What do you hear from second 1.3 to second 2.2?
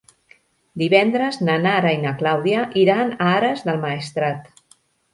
na Nara i na